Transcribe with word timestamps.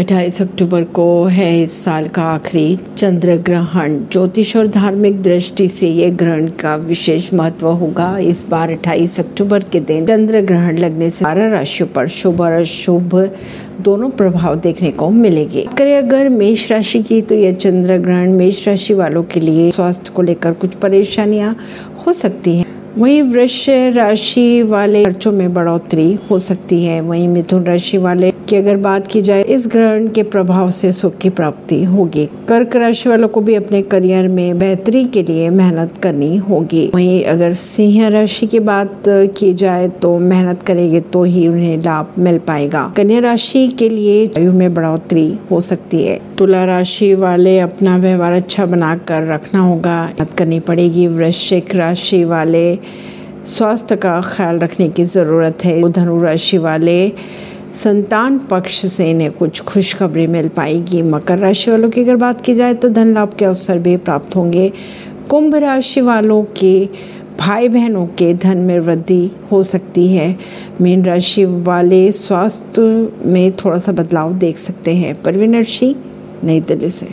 28 0.00 0.40
अक्टूबर 0.42 0.84
को 0.84 1.24
है 1.24 1.62
इस 1.62 1.72
साल 1.84 2.06
का 2.08 2.22
आखिरी 2.24 2.78
चंद्र 2.96 3.34
ग्रहण 3.36 3.96
ज्योतिष 4.12 4.54
और 4.56 4.66
धार्मिक 4.66 5.20
दृष्टि 5.22 5.68
से 5.68 5.88
ये 5.88 6.08
ग्रहण 6.10 6.46
का 6.60 6.74
विशेष 6.76 7.32
महत्व 7.34 7.66
होगा। 7.68 8.06
इस 8.18 8.44
बार 8.48 8.70
28 8.70 9.18
अक्टूबर 9.20 9.62
के 9.62 9.80
दिन 9.80 10.06
चंद्र 10.06 10.40
ग्रहण 10.40 10.78
लगने 10.78 11.10
से 11.10 11.24
बारह 11.24 11.50
राशियों 11.50 11.88
पर 11.88 12.08
शुभ 12.08 12.40
और 12.40 12.52
अशुभ 12.52 13.16
दोनों 13.80 14.10
प्रभाव 14.10 14.56
देखने 14.56 14.90
को 14.92 15.10
मिलेंगे। 15.10 15.66
करें 15.78 15.96
अगर 15.98 16.28
मेष 16.28 16.70
राशि 16.72 17.02
की 17.02 17.20
तो 17.22 17.34
यह 17.34 17.52
चंद्र 17.52 17.98
ग्रहण 17.98 18.32
मेष 18.32 18.66
राशि 18.68 18.94
वालों 18.94 19.22
के 19.22 19.40
लिए 19.40 19.70
स्वास्थ्य 19.70 20.12
को 20.16 20.22
लेकर 20.22 20.52
कुछ 20.52 20.74
परेशानियाँ 20.74 21.56
हो 22.06 22.12
सकती 22.12 22.56
है। 22.58 22.64
वहीं 22.98 23.22
वृक्ष 23.22 23.64
राशि 23.68 24.62
वाले 24.62 25.04
खर्चों 25.04 25.32
में 25.32 25.52
बढ़ोतरी 25.54 26.12
हो 26.30 26.38
सकती 26.38 26.84
है। 26.84 27.00
वहीं 27.00 27.28
मिथुन 27.28 27.64
राशि 27.64 27.98
वाले 27.98 28.32
की 28.50 28.56
अगर 28.56 28.76
बात 28.76 29.06
की 29.06 29.20
जाए, 29.22 29.42
इस 29.44 29.66
ग्रहण 29.66 30.06
के 30.08 30.22
प्रभाव 30.22 30.70
से 30.70 30.90
सुख 30.92 31.16
की 31.18 31.30
प्राप्ति 31.30 31.82
होगी। 31.84 32.24
कर्क 32.48 32.76
राशि 32.76 33.08
वालों 33.08 33.28
को 33.28 33.40
भी 33.40 33.54
अपने 33.54 33.82
करियर 33.82 34.28
में 34.28 34.58
बेहतरी 34.58 35.04
के 35.04 35.22
लिए 35.22 35.50
मेहनत 35.50 35.92
करनी 36.02 36.36
होगी। 36.38 36.86
वहीं 36.94 37.22
अगर 37.24 37.54
सिंह 37.54 38.08
राशि 38.08 38.46
की 38.46 38.58
बात 38.60 39.02
की 39.08 39.52
जाए 39.54 39.88
तो 40.02 40.16
मेहनत 40.18 40.62
करेंगे 40.62 41.00
तो 41.12 41.22
ही 41.24 41.46
उन्हें 41.48 41.76
लाभ 41.82 42.12
मिल 42.18 42.38
पाएगा। 42.38 42.82
कन्या 42.96 43.18
राशि 43.20 43.66
के 43.68 43.88
लिए 43.88 44.26
आयु 44.38 44.52
में 44.52 44.72
बढ़ोतरी 44.74 45.28
हो 45.50 45.60
सकती 45.60 46.02
है। 46.04 46.18
तुला 46.38 46.64
राशि 46.64 47.12
वाले 47.14 47.58
अपना 47.60 47.96
व्यवहार 47.96 48.32
अच्छा 48.32 48.66
बनाकर 48.66 49.26
रखना 49.26 49.60
होगा। 49.60 49.96
मेहनत 50.02 50.32
करनी 50.32 50.60
पड़ेगी। 50.60 51.06
वृश्चिक 51.06 51.74
राशि 51.74 52.22
वाले 52.24 52.78
स्वास्थ्य 53.46 53.96
का 53.96 54.20
ख्याल 54.24 54.58
रखने 54.58 54.88
की 54.88 55.04
ज़रूरत 55.06 55.64
है। 55.64 55.90
धनु 55.92 56.22
राशि 56.22 56.58
वाले 56.58 56.98
संतान 57.74 58.38
पक्ष 58.38 58.86
से 58.86 59.10
इन्हें 59.10 59.32
कुछ 59.32 59.60
खुशखबरी 59.60 60.26
मिल 60.26 60.48
पाएगी। 60.48 61.02
मकर 61.02 61.38
राशि 61.38 61.70
वालों 61.70 61.90
की 61.90 62.00
अगर 62.00 62.16
बात 62.16 62.40
की 62.40 62.54
जाए 62.54 62.74
तो 62.74 62.88
धन 62.88 63.14
लाभ 63.14 63.34
के 63.34 63.44
अवसर 63.44 63.78
भी 63.78 63.96
प्राप्त 63.96 64.36
होंगे। 64.36 64.72
कुंभ 65.28 65.54
राशि 65.54 66.00
वालों 66.00 66.42
के 66.42 66.88
भाई 67.38 67.68
बहनों 67.68 68.06
के 68.06 68.34
धन 68.34 68.58
में 68.58 68.78
वृद्धि 68.78 69.30
हो 69.52 69.62
सकती 69.62 70.08
है। 70.08 70.38
मीन 70.80 71.04
राशि 71.04 71.44
वाले 71.44 72.12
स्वास्थ्य 72.12 73.12
में 73.24 73.52
थोड़ा 73.52 73.78
सा 73.78 73.92
बदलाव 73.92 74.32
देख 74.32 74.58
सकते 74.58 74.94
हैं। 74.94 75.22
परवीन 75.22 75.56
अर्शी 75.56 75.96
नई 76.44 76.60
दिल्ली 76.60 76.90
से। 76.90 77.08